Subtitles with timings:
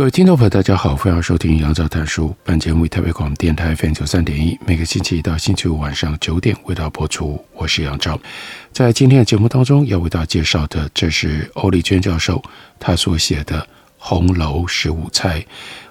[0.00, 2.34] 各位听众朋友，大家好，欢迎收听杨照谈书。
[2.42, 7.38] 本节目为台北广播电台 FM 九三点一，每个星期一到星期五晚上九点为大家播出。
[7.52, 8.18] 我是杨照，
[8.72, 12.42] 在今天的节目当中要为大家介绍的，这是欧丽娟教授
[12.78, 13.60] 他所写的
[13.98, 15.38] 《红楼十五钗》。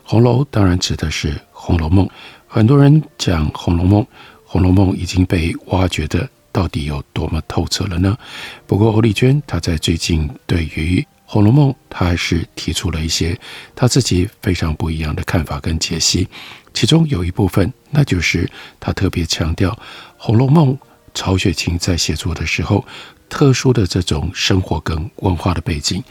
[0.02, 2.07] 红楼当然指的是《红楼梦》，
[2.48, 4.01] 很多人讲《红楼梦》，
[4.44, 8.18] 《红楼梦》已经被挖掘的到底有多么透彻了呢？
[8.66, 10.99] 不过欧丽娟她在最近对于
[11.32, 13.40] 《红楼梦》，他还是提出了一些
[13.76, 16.27] 他自己非常不一样的看法跟解析。
[16.74, 18.49] 其中有一部分，那就是
[18.80, 19.70] 他特别强调
[20.18, 20.74] 《红楼梦》
[21.13, 22.84] 曹雪芹在写作的时候
[23.30, 26.04] 特殊的这种生活跟文化的背景。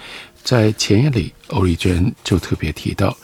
[0.45, 3.11] 在前言里，欧丽娟就特别提到，《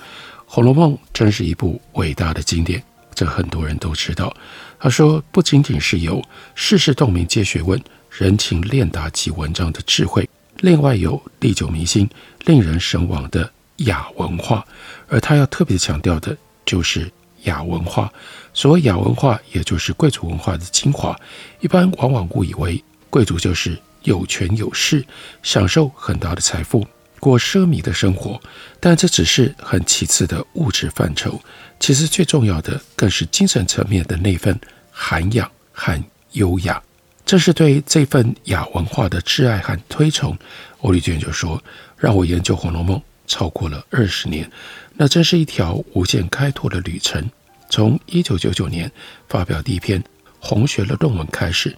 [0.47, 2.83] 红楼梦》真是一部伟大的经典，
[3.15, 4.37] 这很多人都知道。
[4.81, 6.21] 他说，不仅仅是有
[6.57, 10.29] 世事洞明皆学问、人情练达即文章的智慧。
[10.59, 12.09] 另外有历久弥新、
[12.45, 14.65] 令人神往的雅文化，
[15.09, 17.11] 而他要特别强调的就是
[17.43, 18.13] 雅文化。
[18.53, 21.19] 所谓雅文化，也就是贵族文化的精华。
[21.61, 25.05] 一般往往误以为贵族就是有权有势，
[25.43, 26.87] 享受很大的财富，
[27.19, 28.41] 过奢靡的生活。
[28.79, 31.41] 但这只是很其次的物质范畴，
[31.81, 34.59] 其实最重要的更是精神层面的那份
[34.93, 36.01] 涵养和
[36.33, 36.81] 优雅。
[37.27, 40.37] 这是对这份雅文化的挚爱和推崇。
[40.83, 41.63] 欧丽娟就说
[41.97, 44.51] ：“让我研究《红楼梦》超过了二十年，
[44.93, 47.31] 那真是一条无限开拓的旅程。
[47.71, 48.91] 从一九九九年
[49.27, 50.05] 发表第一篇
[50.39, 51.75] 红学的论文开始，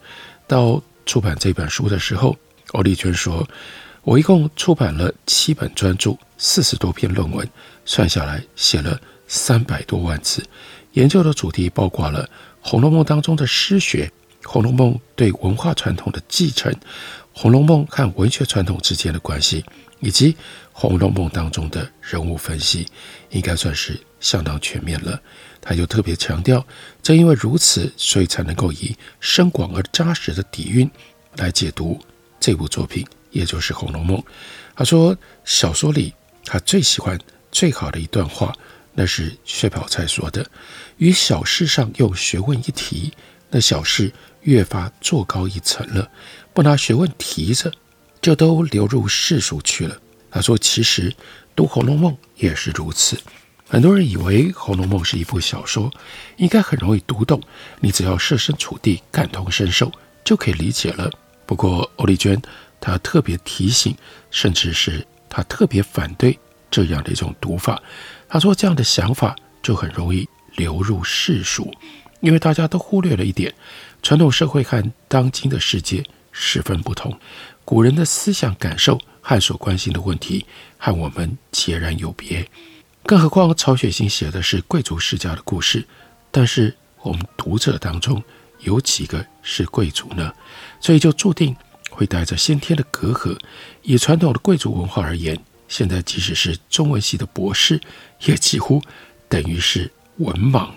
[0.49, 2.37] 到出版这本书的时候，
[2.73, 3.49] 欧丽娟说
[4.03, 7.49] ：‘我一共出版了七本专著，四十多篇论文，
[7.85, 10.43] 算下来写了三百多万字。
[10.95, 12.25] 研究的主题包括了
[12.61, 14.11] 《红楼梦》当中的诗学。’”
[14.47, 16.73] 《红楼梦》对文化传统的继承，
[17.33, 19.65] 《红楼梦》和文学传统之间的关系，
[20.01, 20.33] 以及
[20.73, 22.87] 《红楼梦》当中的人物分析，
[23.31, 25.21] 应该算是相当全面了。
[25.61, 26.65] 他就特别强调，
[27.03, 30.89] 正因为如此，所以才能够以深广而扎实的底蕴
[31.37, 32.01] 来解读
[32.39, 34.17] 这部作品，也就是《红楼梦》。
[34.77, 36.15] 他说，小说里
[36.45, 37.19] 他最喜欢、
[37.51, 38.55] 最好的一段话，
[38.95, 40.49] 那是薛宝钗说的
[40.99, 43.13] ：“与小事上用学问一提，
[43.51, 44.13] 那小事。”
[44.47, 46.09] 越发坐高一层了，
[46.55, 47.73] 不拿学问提着，
[48.23, 49.99] 就都流入世俗去了。
[50.31, 51.13] 他说：“其实
[51.57, 53.19] 读《红楼梦》也是如此。
[53.69, 55.91] 很多人以为《红楼梦》是一部小说，
[56.37, 57.43] 应该很容易读懂，
[57.81, 59.91] 你只要设身处地、感同身受
[60.25, 61.11] 就可以理解了。
[61.45, 62.41] 不过欧丽娟
[62.81, 63.97] 她特别提醒，
[64.31, 66.39] 甚至是她特别反对
[66.71, 67.83] 这样的一种读法。
[68.29, 71.73] 她说这样的想法就很容易流入世俗，
[72.21, 73.53] 因为大家都忽略了一点。”
[74.03, 77.19] 传统社会和当今的世界十分不同，
[77.65, 80.47] 古人的思想感受和所关心的问题
[80.79, 82.49] 和我们截然有别。
[83.05, 85.85] 更何况曹雪芹写的是贵族世家的故事，
[86.31, 88.23] 但是我们读者当中
[88.61, 90.33] 有几个是贵族呢？
[90.81, 91.57] 所以就注定
[91.91, 93.37] 会带着先天的隔阂。
[93.83, 95.37] 以传统的贵族文化而言，
[95.69, 97.81] 现在即使是中文系的博士，
[98.27, 98.81] 也几乎
[99.29, 100.71] 等于是文盲，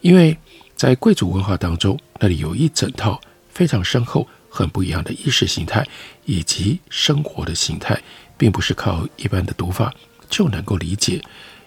[0.00, 0.38] 因为。
[0.80, 3.20] 在贵族文化当中，那里有一整套
[3.50, 5.86] 非常深厚、很不一样的意识形态
[6.24, 8.02] 以及生活的形态，
[8.38, 9.92] 并不是靠一般的读法
[10.30, 11.22] 就能够理解。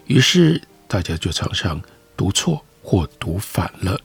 [0.08, 1.80] 于是大家就常常
[2.18, 4.02] 读错或读反了。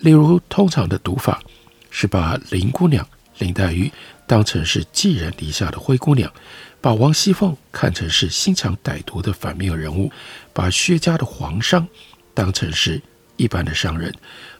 [0.00, 1.42] 例如，通常的读法
[1.88, 3.08] 是把林姑娘
[3.38, 3.90] 林黛玉
[4.26, 6.30] 当成是寄人篱下的灰姑娘，
[6.78, 10.12] 把王熙凤看成是心肠歹毒的反面人物，
[10.52, 11.88] 把薛家的皇上
[12.34, 13.00] 当成是。
[13.36, 14.14] 一般的商人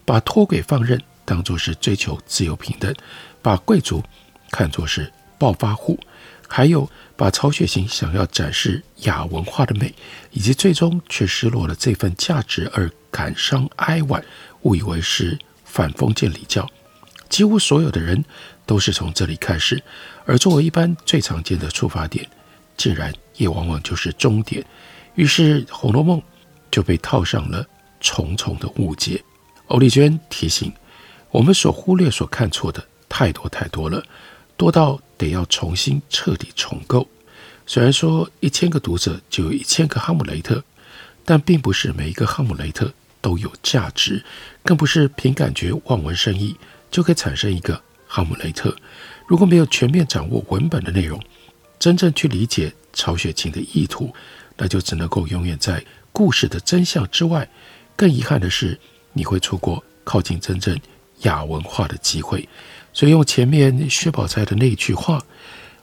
[0.05, 2.95] 把脱轨放任当作是追求自由平等，
[3.41, 4.03] 把贵族
[4.51, 5.99] 看作是暴发户，
[6.49, 9.95] 还有把曹雪芹想要展示雅文化的美，
[10.31, 14.23] 以及最终却失落了这份价值而感伤哀婉，
[14.63, 16.69] 误以为是反封建礼教。
[17.29, 18.23] 几乎所有的人
[18.67, 19.83] 都是从这里开始，
[20.27, 22.29] 而作为一般最常见的出发点，
[22.77, 24.65] 竟然也往往就是终点。
[25.15, 26.19] 于是《红楼梦》
[26.71, 27.67] 就被套上了。
[28.03, 29.25] 重重的误解，
[29.69, 30.71] 欧丽娟提醒
[31.31, 34.05] 我们：所忽略、所看错的太多太多了，
[34.59, 37.09] 多到得要重新彻底重构。
[37.67, 40.63] 虽然说一千个读者就有一千个哈姆雷特，
[41.25, 44.23] 但并不是每一个哈姆雷特都有价值，
[44.65, 46.57] 更不是凭感觉望文生义
[46.91, 48.77] 就可以产生一个哈姆雷特。
[49.29, 51.23] 如果没有全面掌握文本的内容，
[51.79, 54.13] 真正去理解曹雪芹的意图，
[54.57, 57.49] 那就只能够永远在故事的真相之外。
[57.97, 58.79] 更遗憾的是，
[59.13, 60.79] 你会错过靠近真正
[61.23, 62.49] 亚文化的机会。
[62.93, 65.23] 所以用前面薛宝钗的那句话，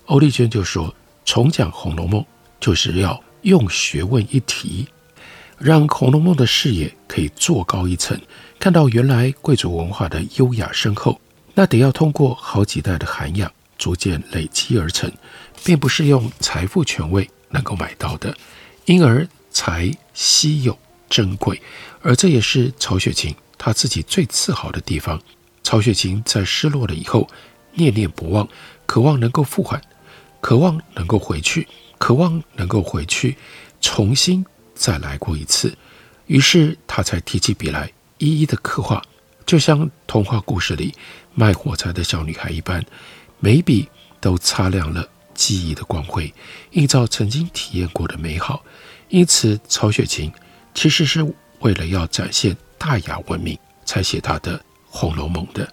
[0.05, 0.93] 欧丽娟就说
[1.25, 2.21] ：“重讲《红楼梦》
[2.59, 4.87] 就是要用学问一提，
[5.57, 8.19] 让《红楼梦》的视野可以做高一层，
[8.59, 11.19] 看到原来贵族文化的优雅深厚。
[11.55, 15.11] 那得要通过好几代的涵养，逐渐累积而成，
[15.63, 18.35] 并不是用财富权位能够买到的，
[18.85, 20.77] 因而才稀有
[21.09, 21.61] 珍贵。
[22.01, 25.21] 而这也是曹雪芹他自己最自豪的地方。”
[25.61, 27.29] 曹雪芹在失落了以后，
[27.73, 28.47] 念念不忘，
[28.85, 29.79] 渴望能够复还，
[30.41, 31.67] 渴望能够回去，
[31.97, 33.35] 渴望能够回去，
[33.81, 35.77] 重新再来过一次。
[36.25, 39.03] 于是他才提起笔来，一一的刻画，
[39.45, 40.95] 就像童话故事里
[41.35, 42.83] 卖火柴的小女孩一般，
[43.39, 43.87] 每一笔
[44.19, 46.33] 都擦亮了记忆的光辉，
[46.71, 48.63] 映照曾经体验过的美好。
[49.09, 50.31] 因此，曹雪芹
[50.73, 51.23] 其实是
[51.59, 54.61] 为了要展现大雅文明，才写他的。
[54.91, 55.71] 《红楼梦》的，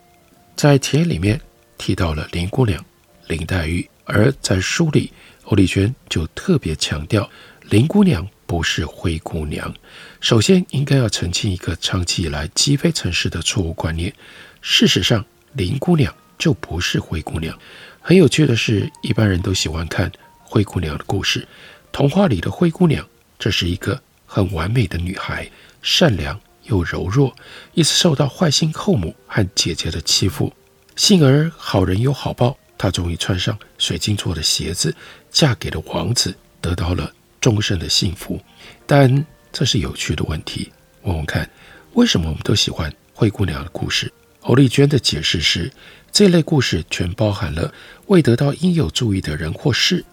[0.54, 1.40] 在前里面
[1.78, 2.84] 提到了林姑娘
[3.28, 5.10] 林黛玉，而在书里，
[5.44, 7.26] 欧丽娟就特别强调
[7.62, 9.74] 林姑娘不是灰姑娘。
[10.20, 14.12] 首先，应该要澄清一个长期以来积非成是的错误观念。
[14.60, 17.58] 事实上，林姑娘就不是灰姑娘。
[18.02, 20.12] 很有趣的是，一般人都喜欢看
[20.44, 21.48] 灰姑娘的故事。
[21.90, 23.08] 童话里的灰姑娘，
[23.38, 25.50] 这是一个很完美的女孩，
[25.80, 26.38] 善良。
[26.68, 27.32] 又柔弱，
[27.74, 30.52] 一次受到坏心后母和姐姐的欺负，
[30.96, 34.92] 幸而好人有好报，她终于穿上水晶做的鞋子，
[35.30, 38.40] 嫁给了王子，得到了终身的幸福。
[38.84, 40.72] 但这是有趣的问题，
[41.02, 41.48] 问问看，
[41.92, 44.12] 为什么我们都喜欢灰姑娘的故事？
[44.40, 45.70] 欧丽娟的解释是，
[46.10, 47.72] 这类故事全包含了
[48.06, 50.04] 未得到应有注意的人或事，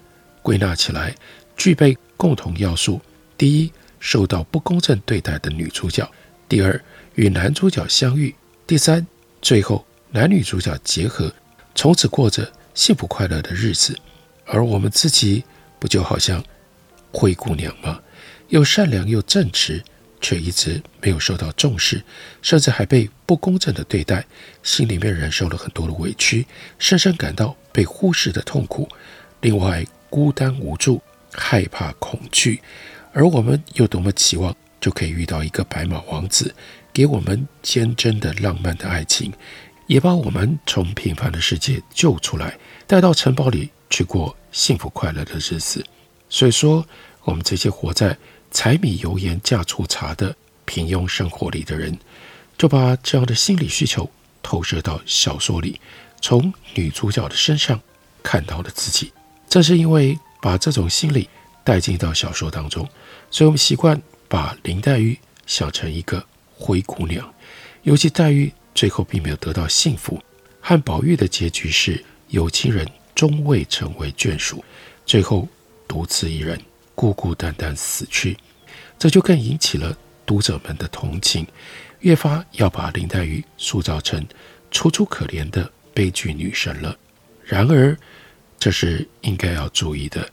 [0.43, 1.15] 归纳起来
[1.57, 3.01] 具备共同要素：
[3.35, 3.71] 第一，
[4.03, 6.07] 受到不公正对待的女主角。
[6.49, 6.79] 第二，
[7.15, 8.33] 与男主角相遇；
[8.67, 9.07] 第三，
[9.41, 11.33] 最后男女主角结合，
[11.73, 13.97] 从此过着幸福快乐的日子。
[14.45, 15.41] 而我们自己
[15.79, 16.43] 不就好像
[17.13, 18.01] 灰姑娘吗？
[18.49, 19.81] 又善良又正直，
[20.19, 22.03] 却一直没有受到重视，
[22.41, 24.25] 甚至还被不公正的对待，
[24.63, 26.45] 心里面忍受了很多的委屈，
[26.77, 28.85] 深深感到被忽视的痛苦。
[29.39, 31.01] 另外，孤单无助，
[31.31, 32.61] 害怕恐惧，
[33.13, 34.53] 而我们又多么期望。
[34.81, 36.53] 就可以遇到一个白马王子，
[36.91, 39.31] 给我们坚贞的浪漫的爱情，
[39.87, 45.81] 也把我们从平凡的世界救出来，带到城堡里去过幸福快乐的日子。
[46.27, 46.85] 所以说，
[47.23, 48.17] 我们这些活在
[48.51, 50.35] 柴米油盐酱醋茶的
[50.65, 51.97] 平庸生活里的人，
[52.57, 54.11] 就把这样的心理需求
[54.41, 55.79] 投射到小说里，
[56.19, 57.79] 从女主角的身上
[58.21, 59.13] 看到了自己。
[59.47, 61.29] 正是因为把这种心理
[61.63, 62.87] 带进到小说当中，
[63.31, 64.01] 所以我们习惯。
[64.25, 65.15] 把林黛玉
[65.45, 66.25] 想成一个
[66.57, 67.31] 灰姑娘，
[67.83, 70.19] 尤其黛玉最后并没有得到幸福，
[70.59, 72.83] 和宝玉的结局是有情人
[73.13, 74.65] 终未成为眷属，
[75.05, 75.47] 最后
[75.87, 76.59] 独自一人
[76.95, 78.35] 孤孤单单死去，
[78.97, 79.95] 这就更引起了
[80.25, 81.45] 读者们的同情，
[81.99, 84.25] 越发要把林黛玉塑造成
[84.71, 86.97] 楚楚可怜的悲剧女神了。
[87.43, 87.95] 然而，
[88.57, 90.27] 这是应该要注意的，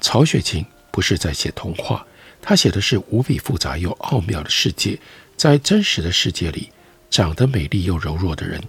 [0.00, 2.06] 曹雪芹不是在写童话。
[2.40, 4.98] 他写的是无比复杂又奥妙的世界，
[5.36, 6.70] 在真实的世界里，
[7.08, 8.60] 长得美丽又柔弱的人，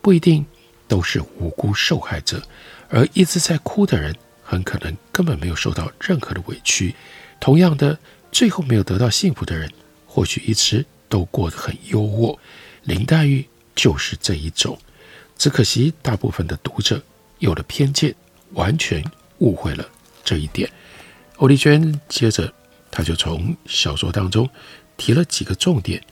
[0.00, 0.44] 不一定
[0.86, 2.42] 都是无辜受害者，
[2.88, 6.94] 而一直在哭的人，很可能根本没有受到任何的委屈。
[7.38, 7.98] 同样的，
[8.32, 9.70] 最后没有得到幸福的人，
[10.06, 12.38] 或许一直都过得很优渥。
[12.84, 14.78] 林黛玉就是这一种，
[15.36, 17.02] 只可惜大部分的读者
[17.40, 18.14] 有了偏见，
[18.54, 19.04] 完全
[19.40, 19.86] 误会了
[20.24, 20.70] 这一点。
[21.38, 22.52] 欧丽娟接着。
[22.90, 24.48] 她就从小说当中
[24.96, 26.02] 提了几个重点，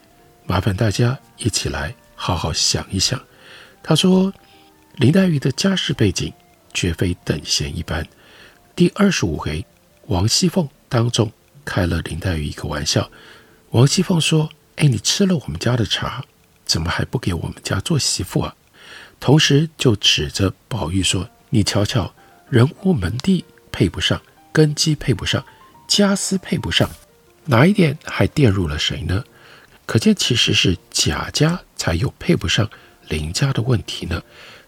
[0.45, 3.19] 麻烦大家一起来好好想一想。
[3.81, 4.31] 她说，
[4.97, 6.31] 林黛玉的家世背景
[6.73, 8.07] 绝非等闲一般。
[8.75, 9.65] 第二十五回，
[10.05, 11.31] 王熙凤当众
[11.65, 13.09] 开了林黛玉一个玩笑。
[13.71, 16.23] 王熙凤说：“哎，你吃了我们家的茶，
[16.63, 18.55] 怎么还不给我们家做媳妇啊？”
[19.19, 22.13] 同时就指着宝玉说：“你瞧瞧，
[22.49, 24.21] 人无门第配不上，
[24.57, 25.45] 根基配不上。”
[25.87, 26.89] 家私配不上，
[27.45, 29.23] 哪一点还玷辱了谁呢？
[29.85, 32.69] 可见其实是贾家才有配不上
[33.07, 34.21] 林家的问题呢。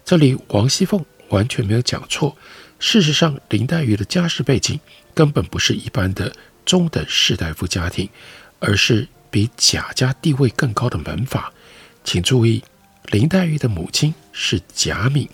[0.05, 2.37] 这里王熙凤完全没有讲错，
[2.79, 4.79] 事实上，林黛玉的家世背景
[5.13, 6.33] 根本不是一般的
[6.65, 8.07] 中等士大夫家庭，
[8.59, 11.51] 而是比贾家地位更高的门阀。
[12.05, 12.63] 请注意，
[13.11, 15.27] 林黛玉的母亲是贾敏，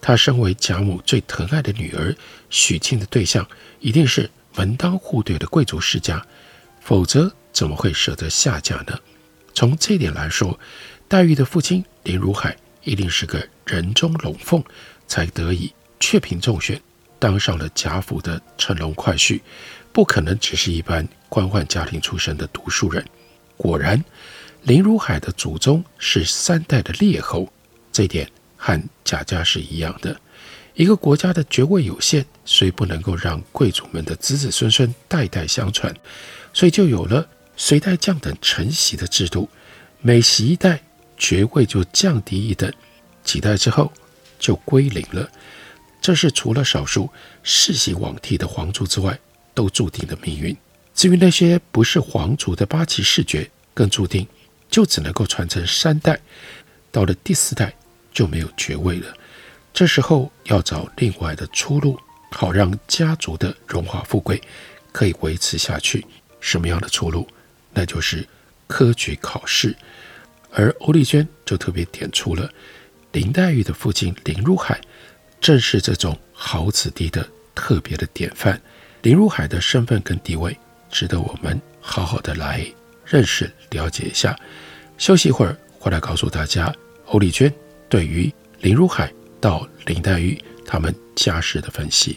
[0.00, 2.14] 她身为贾母最疼爱的女儿，
[2.48, 3.46] 许亲的对象
[3.80, 6.24] 一定是门当户对的贵族世家，
[6.80, 8.98] 否则怎么会舍得下嫁呢？
[9.54, 10.58] 从这点来说，
[11.08, 14.62] 黛玉的父亲林如海一定是个人中龙凤，
[15.06, 16.80] 才得以雀屏中选。
[17.18, 19.40] 当上了贾府的乘龙快婿，
[19.92, 23.04] 不可能只是一般官宦家庭出身的读书人。
[23.58, 24.02] 果然，
[24.62, 27.52] 林如海的祖宗是三代的列侯，
[27.92, 28.30] 这点
[28.60, 30.20] 和贾家是一样的。
[30.74, 35.94] 一个国家的爵位有限，虽不能够让贵族们的子子孙孙代代相传，
[36.52, 37.26] 所以就有了
[37.56, 39.48] 随代降等承袭的制度。
[40.00, 40.82] 每袭一代，
[41.16, 42.72] 爵位就降低一等，
[43.24, 43.90] 几代之后
[44.38, 45.28] 就归零了。
[46.00, 47.10] 这是除了少数
[47.42, 49.18] 世袭罔替的皇族之外，
[49.52, 50.56] 都注定的命运。
[50.94, 54.26] 至于那些不是皇族的八旗世爵，更注定
[54.70, 56.18] 就只能够传承三代，
[56.90, 57.74] 到了第四代
[58.12, 59.14] 就没有爵位了。
[59.72, 61.98] 这时候要找另外的出路，
[62.30, 64.40] 好让家族的荣华富贵
[64.92, 66.04] 可以维持下去。
[66.40, 67.26] 什么样的出路？
[67.72, 68.26] 那就是
[68.66, 69.76] 科举考试。
[70.52, 72.50] 而欧丽娟就特别点出了
[73.12, 74.80] 林黛玉的父亲林如海。
[75.40, 78.60] 正是这种好子弟的特别的典范，
[79.02, 80.54] 林如海的身份跟地位，
[80.90, 82.66] 值得我们好好的来
[83.06, 84.38] 认识了解一下。
[84.98, 86.70] 休息一会儿，回来告诉大家
[87.06, 87.50] 欧丽娟
[87.90, 92.16] 对于林如海到林黛玉他们家世的分析。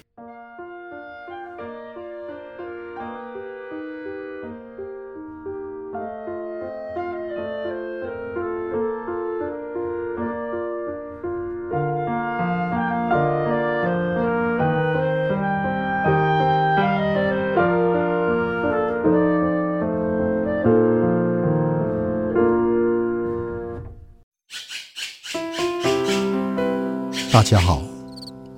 [27.44, 27.82] 大家好，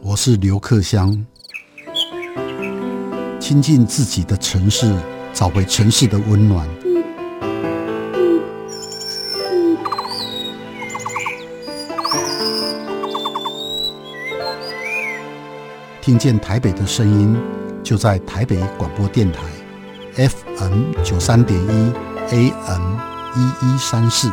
[0.03, 1.25] 我是刘克襄。
[3.39, 4.95] 亲近自己的城市，
[5.33, 6.67] 找回城市的温暖。
[15.99, 17.35] 听见台北的声音，
[17.81, 19.41] 就在台北广播电台
[20.13, 21.91] FM 九三点一
[22.29, 22.99] AM
[23.35, 24.31] 一一三四。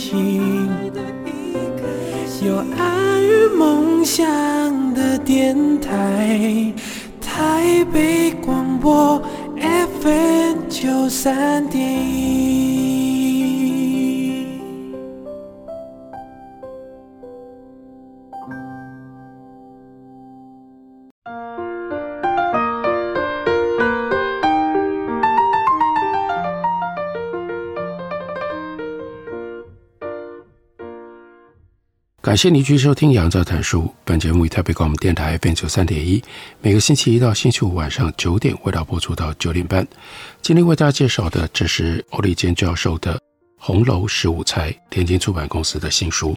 [0.00, 0.40] 心，
[2.42, 4.24] 有爱与梦想
[4.94, 6.72] 的电台，
[7.20, 9.22] 台北广播
[10.00, 11.84] FM 九三点
[32.30, 33.82] 感谢您继续收听《杨照谈书》。
[34.04, 36.22] 本节目以台北广播电台 FM 九三点一，
[36.60, 39.84] 每个星期一到星期五晚上九点，为大家播出到九点半。
[40.40, 43.16] 今天为大家介绍的，这是欧丽娟教授的
[43.58, 46.36] 《红楼十五钗》，天津出版公司的新书。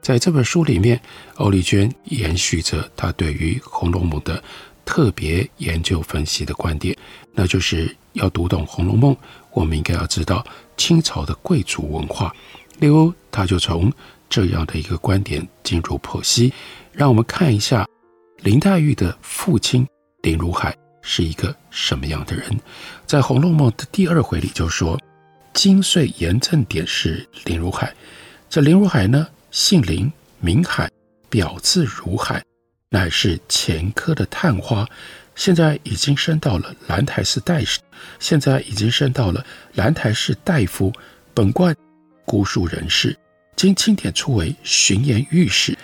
[0.00, 0.98] 在这本书里面，
[1.34, 4.42] 欧丽娟延续着她对于《红楼梦》的
[4.86, 6.96] 特别研究分析的观点，
[7.34, 9.12] 那就是要读懂《红楼梦》，
[9.52, 10.42] 我们应该要知道
[10.78, 12.34] 清朝的贵族文化。
[12.78, 13.92] 例如，他就从
[14.28, 16.52] 这样的一个观点进入剖析，
[16.92, 17.86] 让我们看一下
[18.38, 19.86] 林黛玉的父亲
[20.22, 22.44] 林如海是一个什么样的人。
[23.06, 25.00] 在《红楼梦》的第二回里就说，
[25.54, 27.94] 金穗盐政典侍林如海。
[28.48, 30.90] 这林如海呢，姓林，名海，
[31.28, 32.42] 表字如海，
[32.90, 34.86] 乃是前科的探花，
[35.34, 37.80] 现在已经升到了兰台寺大士，
[38.18, 40.92] 现在已经升到了兰台寺大夫，
[41.32, 41.74] 本贯
[42.24, 43.16] 姑苏人士。
[43.56, 45.76] 经钦点出为巡盐御史，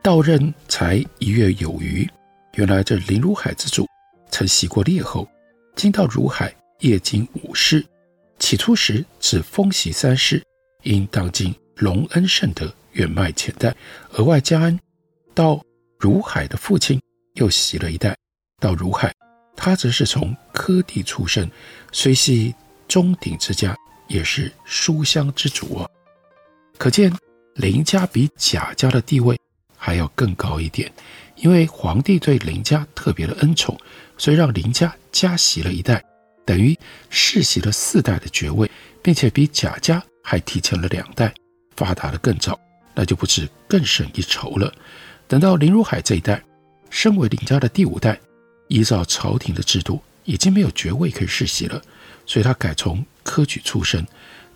[0.00, 2.08] 到任才一月有余。
[2.54, 3.86] 原来这林如海之主
[4.30, 5.28] 曾袭过列侯，
[5.74, 7.84] 今到如海夜经五世。
[8.38, 10.40] 起初时只封袭三世，
[10.84, 13.74] 因当今隆恩盛德，远迈前代，
[14.12, 14.78] 额外加恩。
[15.34, 15.60] 到
[15.98, 17.00] 如海的父亲
[17.34, 18.16] 又袭了一代，
[18.60, 19.12] 到如海，
[19.56, 21.50] 他则是从科第出身，
[21.90, 22.54] 虽系
[22.86, 25.88] 钟鼎之家也是书香之族啊。
[26.78, 27.12] 可见
[27.54, 29.38] 林家比贾家的地位
[29.76, 30.90] 还要更高一点，
[31.34, 33.76] 因为皇帝对林家特别的恩宠，
[34.16, 36.02] 所以让林家加袭了一代，
[36.46, 36.78] 等于
[37.10, 38.70] 世袭了四代的爵位，
[39.02, 41.34] 并且比贾家还提前了两代，
[41.76, 42.58] 发达的更早，
[42.94, 44.72] 那就不止更胜一筹了。
[45.26, 46.40] 等到林如海这一代，
[46.90, 48.18] 身为林家的第五代，
[48.68, 51.82] 依照朝廷的制度，已经没有爵位可以世袭了，
[52.24, 54.06] 所以他改从科举出身。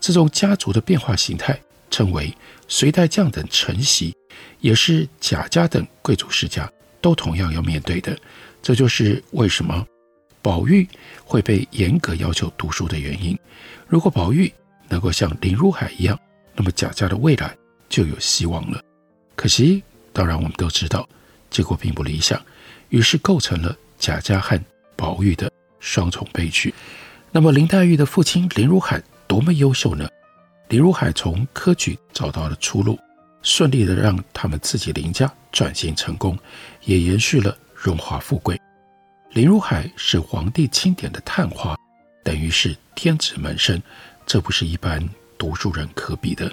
[0.00, 1.61] 这种家族的变化形态，
[1.92, 4.12] 称为隋代将等承袭，
[4.58, 6.68] 也是贾家等贵族世家
[7.00, 8.18] 都同样要面对的。
[8.61, 9.87] 这就是为什么
[10.42, 10.88] 宝玉
[11.25, 13.38] 会被严格要求读书的原因。
[13.87, 14.52] 如果宝玉
[14.88, 16.18] 能够像林如海一样，
[16.56, 17.56] 那么贾家的未来
[17.88, 18.82] 就有希望了。
[19.37, 19.80] 可惜。
[20.14, 21.08] 当然，我们都知道，
[21.49, 22.38] 结果并不理想，
[22.90, 24.62] 于是构成了贾家和
[24.94, 26.75] 宝玉的双重悲剧。
[27.30, 30.06] 那么，林黛玉的父亲林如海多么优秀呢？
[30.73, 32.99] 林如海从科举找到了出路，
[33.43, 36.35] 顺利的让他们自己林家转型成功，
[36.85, 38.59] 也延续了荣华富贵。
[39.33, 41.76] 林如海是皇帝钦点的探花，
[42.25, 43.83] 等于是天子门生，
[44.25, 46.50] 这不是一般读书人可比的。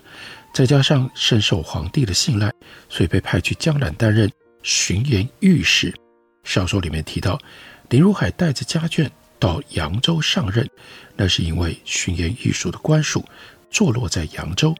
[0.54, 2.52] 再加上深受皇帝的信赖，
[2.90, 4.30] 所以被派去江南担任
[4.64, 5.96] 巡盐御史。
[6.44, 7.40] 小说里面提到，
[7.88, 9.10] 林如海带着家眷
[9.40, 10.70] 到扬州上任，
[11.16, 13.24] 那是因为巡盐御署的官署
[13.70, 14.76] 坐落在扬州，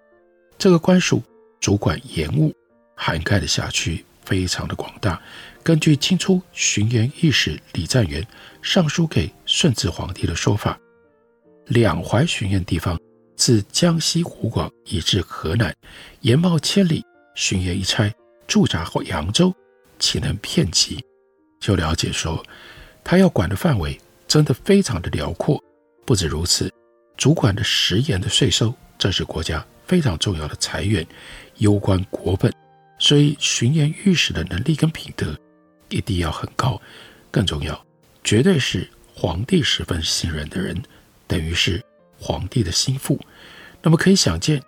[0.58, 1.22] 这个官署
[1.60, 2.54] 主管盐务，
[2.96, 5.22] 涵盖的辖区非常的广大。
[5.64, 8.26] 根据清初巡盐御史李赞元
[8.62, 10.80] 上书给顺治皇帝的说法，
[11.68, 13.00] 两淮巡盐地方。
[13.36, 15.74] 自江西湖广以至河南，
[16.20, 17.02] 盐贸千里，
[17.36, 18.14] 巡盐一差
[18.46, 19.56] 驻扎后扬州，
[19.98, 21.02] 岂能遍及？
[21.62, 22.44] 就了解说，
[23.02, 25.58] 他要管的范围真的非常的辽阔。
[26.06, 26.70] 不止如此，
[27.16, 31.04] 主管的食盐的税收，这是国家非常重要的财源，
[31.58, 32.54] 攸关国本。
[33.00, 35.36] 所以巡盐御史的能力跟品德
[35.90, 36.80] 一定要很高。
[37.32, 37.84] 更重要，
[38.24, 40.80] 绝对是皇帝十分信任的人，
[41.26, 41.84] 等于是。
[42.22, 43.18] 皇帝的心腹，
[43.82, 44.62] 那么可以想见，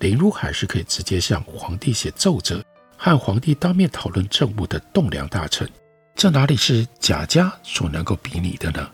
[0.00, 2.62] 林如海是可以直接向皇帝写奏折，
[2.98, 5.66] 和皇帝当面讨论政务的栋梁大臣。
[6.14, 8.86] 这哪里是贾家所能够比拟的呢？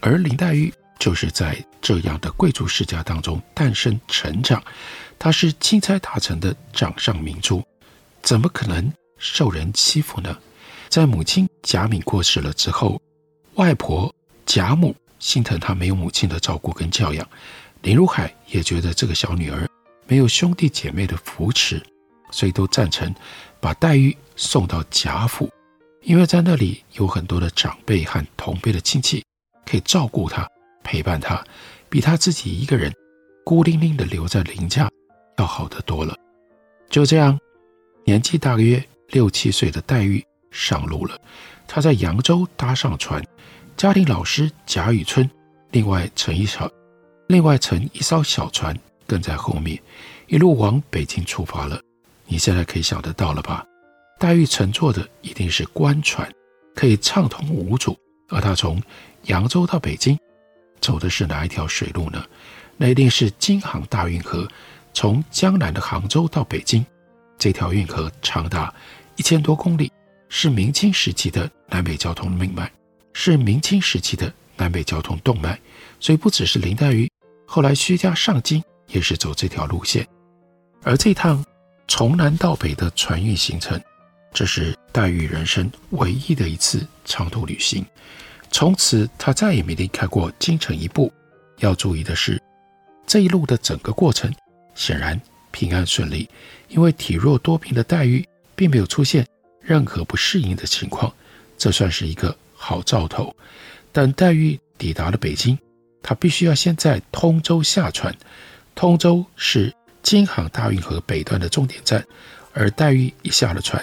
[0.00, 4.62] 而林黛玉就是在这样的贵族世家当中诞生成长，
[5.18, 7.60] 她是钦差大臣的掌上明珠，
[8.22, 10.38] 怎么可能受人欺负呢？
[10.88, 13.00] 在母亲贾敏过世了之后，
[13.54, 14.14] 外婆
[14.46, 14.94] 贾母。
[15.18, 17.28] 心疼她没有母亲的照顾跟教养，
[17.82, 19.68] 林如海也觉得这个小女儿
[20.06, 21.78] 没有兄弟姐妹的扶持，
[22.30, 23.14] 所以都赞成
[23.60, 25.50] 把黛玉送到贾府，
[26.00, 29.22] 因为在那里有很多的长辈和同辈的亲戚
[29.66, 30.48] 可以照顾她、
[30.82, 31.42] 陪伴他，
[31.88, 32.92] 比他自己一个人
[33.44, 34.90] 孤零零的留在林家
[35.38, 36.16] 要好得多了。
[36.88, 37.38] 就这样，
[38.04, 41.16] 年纪大约六七岁的黛玉上路了，
[41.66, 43.24] 她在扬州搭上船。
[43.76, 45.28] 家庭老师贾雨村，
[45.70, 46.70] 另外乘一艘，
[47.28, 49.80] 另外乘一艘小船跟在后面，
[50.26, 51.80] 一路往北京出发了。
[52.26, 53.64] 你现在可以想得到了吧？
[54.18, 56.30] 黛玉乘坐的一定是官船，
[56.74, 57.96] 可以畅通无阻。
[58.28, 58.80] 而他从
[59.24, 60.18] 扬州到北京，
[60.80, 62.24] 走的是哪一条水路呢？
[62.76, 64.48] 那一定是京杭大运河，
[64.94, 66.84] 从江南的杭州到北京，
[67.38, 68.72] 这条运河长达
[69.16, 69.92] 一千多公里，
[70.28, 72.70] 是明清时期的南北交通命脉。
[73.12, 75.58] 是明清时期的南北交通动脉，
[75.98, 77.10] 所以不只是林黛玉，
[77.44, 80.06] 后来薛家上京也是走这条路线。
[80.84, 81.44] 而这趟
[81.88, 83.78] 从南到北的船运行程，
[84.32, 87.84] 这是黛玉人生唯一的一次长途旅行。
[88.50, 91.12] 从此，他再也没离开过京城一步。
[91.58, 92.40] 要注意的是，
[93.06, 94.32] 这一路的整个过程
[94.74, 96.28] 显然平安顺利，
[96.68, 99.26] 因为体弱多病的黛玉并没有出现
[99.60, 101.12] 任何不适应的情况，
[101.56, 102.36] 这算是一个。
[102.62, 103.34] 好兆头，
[103.90, 105.58] 但黛玉抵达了北京，
[106.02, 108.14] 她必须要先在通州下船。
[108.74, 112.06] 通州是京杭大运河北端的终点站，
[112.52, 113.82] 而黛玉一下了船，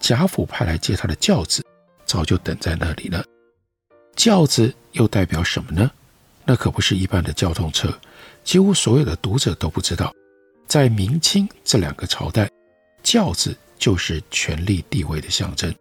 [0.00, 1.64] 贾府派来接她的轿子
[2.04, 3.24] 早就等在那里了。
[4.16, 5.90] 轿子又代表什么呢？
[6.44, 7.92] 那可不是一般的交通车。
[8.42, 10.12] 几乎所有的读者都不知道，
[10.66, 12.50] 在明清这两个朝代，
[13.02, 15.72] 轿子就是权力地位的象征。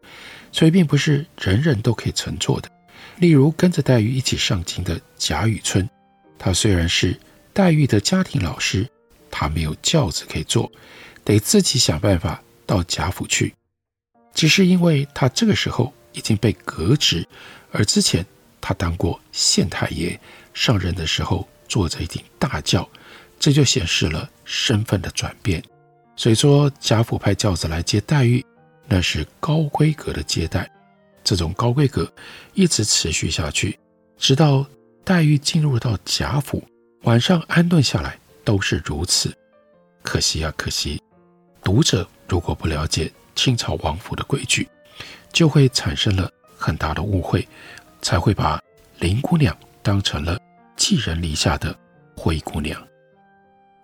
[0.51, 2.69] 所以并不是人人都可以乘坐的。
[3.17, 5.89] 例如跟着黛玉一起上京的贾雨村，
[6.37, 7.17] 他虽然是
[7.53, 8.87] 黛玉的家庭老师，
[9.29, 10.71] 他没有轿子可以坐，
[11.23, 13.53] 得自己想办法到贾府去。
[14.33, 17.27] 只是因为他这个时候已经被革职，
[17.71, 18.25] 而之前
[18.59, 20.19] 他当过县太爷，
[20.53, 22.87] 上任的时候坐着一顶大轿，
[23.39, 25.63] 这就显示了身份的转变。
[26.15, 28.45] 所以说，贾府派轿子来接黛玉，
[28.87, 30.69] 那是高规格的接待。
[31.23, 32.11] 这种高规格
[32.53, 33.77] 一直持续下去，
[34.17, 34.65] 直到
[35.03, 36.63] 黛玉进入到贾府，
[37.03, 39.33] 晚上安顿下来都是如此。
[40.01, 41.01] 可惜啊，可惜！
[41.63, 44.67] 读者如果不了解清朝王府的规矩，
[45.31, 47.47] 就会产生了很大的误会，
[48.01, 48.61] 才会把
[48.99, 50.37] 林姑娘当成了
[50.75, 51.73] 寄人篱下的
[52.15, 52.79] 灰姑娘。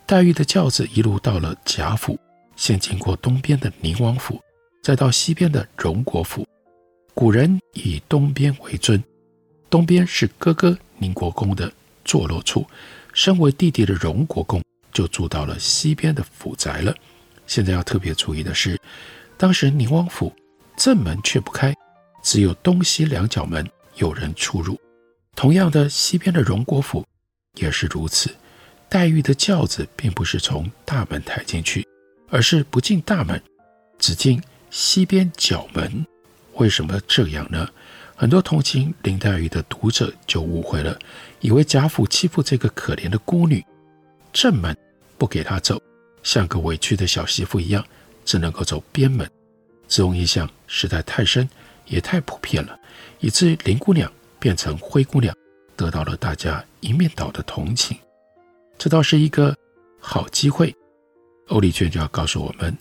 [0.05, 2.19] 黛玉的轿子一路到了贾府，
[2.57, 4.39] 先经过东边的宁王府，
[4.83, 6.45] 再到西边的荣国府。
[7.13, 9.01] 古人以东边为尊，
[9.69, 11.71] 东边是哥哥宁国公的
[12.03, 12.67] 坐落处，
[13.13, 14.61] 身为弟弟的荣国公
[14.91, 16.93] 就住到了西边的府宅了。
[17.47, 18.77] 现在要特别注意的是，
[19.37, 20.31] 当时宁王府
[20.75, 21.73] 正门却不开，
[22.25, 23.63] 只有东西两角门
[23.97, 24.75] 有人出入。
[25.35, 27.05] 同样的，西边的荣国府
[27.59, 28.35] 也是如此。
[28.89, 31.87] 黛玉的轿子并不是从大门抬进去，
[32.29, 33.39] 而是不进大门，
[33.99, 36.03] 只进西边角门。
[36.55, 37.69] 为什么这样呢？
[38.15, 40.97] 很多同情林黛玉的读者就误会了，
[41.41, 43.63] 以为贾府欺负这个可怜的孤女，
[44.33, 44.75] 正门
[45.19, 45.79] 不给她走，
[46.23, 47.85] 像个委屈的小媳妇一样，
[48.23, 49.29] 只能够走边门。
[49.87, 51.47] 这种印象实在太深，
[51.85, 52.79] 也太普遍了，
[53.19, 55.35] 以至于林姑娘变成灰姑娘，
[55.75, 57.97] 得到了大家一面倒的同情。
[58.77, 59.55] 这倒是一个
[59.99, 60.75] 好机会。
[61.47, 62.75] 欧丽娟就要告诉我们，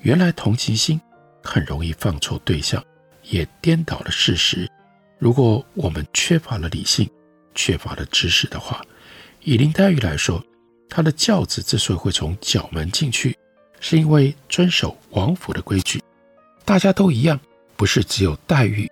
[0.00, 1.00] 原来同情心
[1.42, 2.82] 很容易放错对象。
[3.28, 4.70] 也颠倒了事实。
[5.18, 7.10] 如果我们缺乏了理性，
[7.56, 8.80] 缺乏了知识的话，
[9.42, 10.40] 以林黛玉来说，
[10.88, 13.36] 她的轿子之所以会从角门进去，
[13.80, 16.00] 是因为遵守王府的规矩。
[16.64, 17.36] 大家都一样，
[17.76, 18.90] 不是只有黛玉。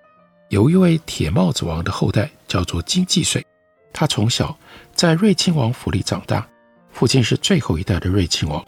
[0.51, 3.45] 有一位铁帽子王的后代叫做金继水，
[3.93, 4.57] 他从小
[4.95, 6.47] 在瑞亲王府里长大，
[6.93, 8.65] 父亲是最后一代的瑞亲王。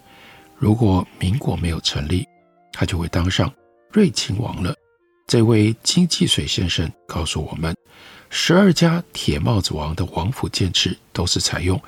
[0.57, 2.27] 如果民国没有成立，
[2.73, 3.53] 他就会当上
[3.93, 4.75] 瑞亲王了。
[5.27, 7.77] 这位金继水先生告诉我们，
[8.31, 11.81] 十二家铁帽子王的王府建制都是采用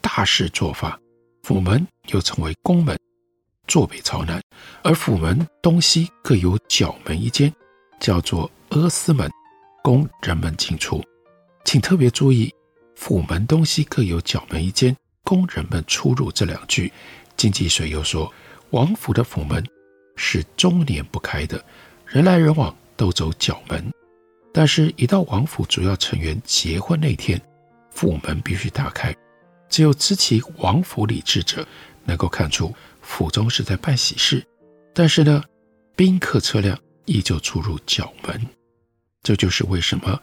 [0.00, 0.98] 大式做法，
[1.44, 2.98] 府门又称为宫门，
[3.68, 4.42] 坐北朝南，
[4.82, 7.52] 而府门东西各有角门一间，
[8.00, 9.30] 叫做阿私门，
[9.82, 11.02] 供人们进出。
[11.64, 12.52] 请特别注意
[12.96, 16.92] “府门东西各有角门一间，供人们出入”这两句。
[17.36, 18.32] 金继水又说，
[18.70, 19.64] 王府的府门
[20.16, 21.64] 是终年不开的，
[22.06, 22.74] 人来人往。
[22.98, 23.92] 都走角门，
[24.54, 27.38] 但是，一到王府主要成员结婚那天，
[27.90, 29.14] 府门必须打开。
[29.68, 31.62] 只有知其王府礼制者，
[32.06, 34.42] 能够看出府中是在办喜事。
[34.94, 35.44] 但是呢，
[35.94, 36.74] 宾客车辆
[37.06, 38.46] 依旧出入角门。
[39.22, 40.20] 这就是为什么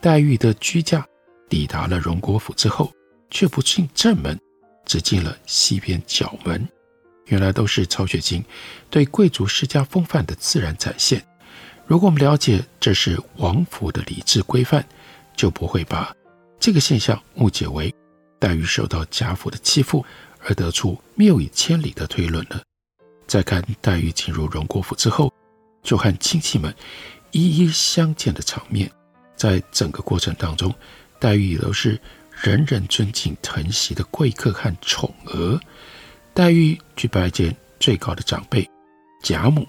[0.00, 1.06] 黛玉的居驾
[1.48, 2.90] 抵达了荣国府之后，
[3.30, 4.38] 却不进正门，
[4.86, 6.66] 只进了西边角门。
[7.26, 8.42] 原来都是曹雪芹
[8.88, 11.22] 对贵族世家风范的自然展现。
[11.84, 14.86] 如果我们了解这是王府的礼制规范，
[15.36, 16.14] 就不会把
[16.58, 17.92] 这个现象误解为
[18.38, 20.04] 黛玉受到贾府的欺负
[20.40, 22.62] 而得出谬以千里的推论了。
[23.26, 25.32] 再看黛玉进入荣国府之后，
[25.86, 26.74] 就和亲戚们
[27.30, 28.90] 一一相见的场面，
[29.36, 30.74] 在整个过程当中，
[31.20, 31.98] 黛玉也都是
[32.42, 35.60] 人人尊敬疼惜的贵客和宠儿。
[36.34, 38.68] 黛玉去拜见最高的长辈
[39.22, 39.64] 贾母，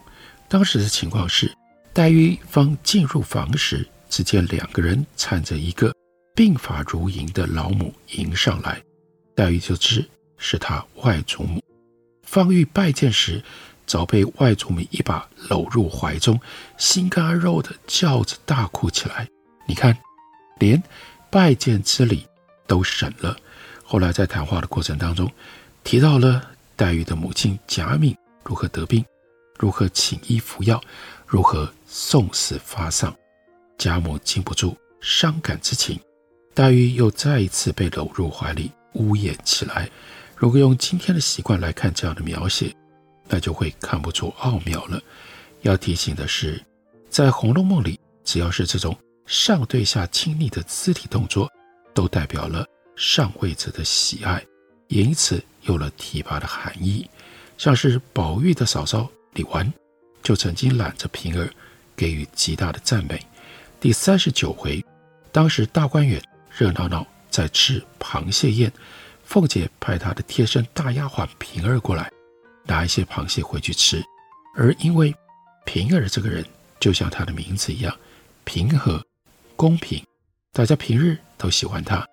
[0.49, 1.53] 当时的情况是。
[1.93, 5.91] 黛玉方进入房时，只见两个人搀着一个
[6.35, 8.81] 鬓发如银的老母迎上来，
[9.35, 11.61] 黛玉就知是她外祖母。
[12.23, 13.43] 方欲拜见时，
[13.87, 16.39] 早被外祖母一把搂入怀中，
[16.77, 19.27] 心肝肉的叫着大哭起来。
[19.65, 19.97] 你看，
[20.59, 20.81] 连
[21.31, 22.27] 拜见之礼
[22.67, 23.35] 都省了。
[23.83, 25.31] 后来在谈话的过程当中，
[25.83, 29.03] 提到了黛玉的母亲贾敏如何得病，
[29.57, 30.79] 如何请医服药。
[31.25, 33.13] 如何送死发丧，
[33.77, 35.99] 贾母禁不住伤感之情，
[36.53, 39.89] 黛玉又再一次被搂入怀里，呜咽起来。
[40.37, 42.73] 如果用今天的习惯来看这样的描写，
[43.27, 45.01] 那就会看不出奥妙了。
[45.61, 46.63] 要提醒的是，
[47.09, 51.51] 在《红楼梦》里，只要是这种上对下亲昵的肢体动作，
[51.93, 54.45] 都代表了上位者的喜爱，
[54.87, 57.09] 也因此有了提拔的含义。
[57.57, 59.71] 像是宝玉的嫂嫂李纨。
[60.23, 61.49] 就曾经揽着平儿，
[61.95, 63.17] 给予极大的赞美。
[63.79, 64.83] 第三十九回，
[65.31, 68.69] 当时大观园热闹闹在吃螃蟹宴，
[69.23, 72.11] 凤姐派她的贴身大丫鬟平儿过来，
[72.67, 74.03] 拿一些螃蟹回去吃。
[74.55, 75.13] 而因为
[75.65, 76.45] 平儿这个人，
[76.79, 77.95] 就像他的名字一样，
[78.43, 79.03] 平和、
[79.55, 80.03] 公平，
[80.51, 82.05] 大家平日都喜欢他。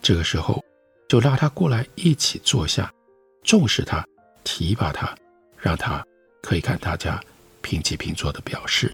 [0.00, 0.62] 这个时候，
[1.08, 2.92] 就拉他过来一起坐下，
[3.44, 4.04] 重视他，
[4.42, 5.14] 提拔他，
[5.56, 6.04] 让他
[6.42, 7.22] 可以看大家
[7.60, 8.92] 平起平坐的表示。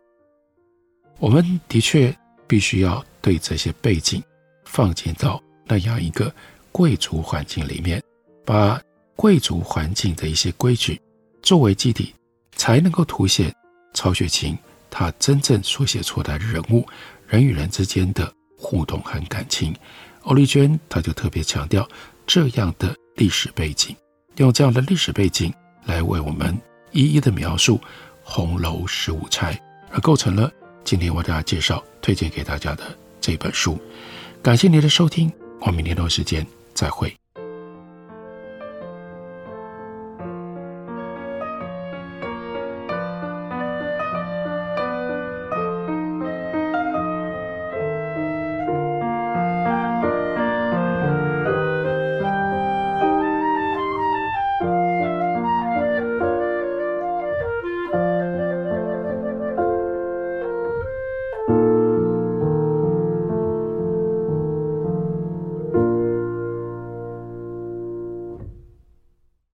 [1.19, 2.15] 我们的确
[2.47, 4.23] 必须要对这些背景
[4.65, 6.33] 放进到那样一个
[6.71, 8.03] 贵族环境里面，
[8.45, 8.81] 把
[9.17, 11.01] 贵族环境的一些规矩
[11.43, 12.15] 作为基底，
[12.57, 13.55] 才能够凸显
[13.95, 14.57] 曹雪芹
[14.91, 16.87] 他真正所写出来的人物，
[17.27, 19.75] 人与人之间的互动和感情。
[20.23, 21.89] 欧丽娟她就特别强调
[22.27, 23.97] 这样的历史背景，
[24.37, 25.53] 用这样的历史背景
[25.85, 26.57] 来为我们
[26.93, 27.81] 一一的描述
[28.23, 29.59] 红楼十五钗，
[29.91, 30.53] 而构成了
[30.85, 32.85] 今天为大家介绍、推荐给大家的
[33.21, 33.79] 这本书。
[34.43, 37.15] 感谢您的收听，我们明天同时间再会。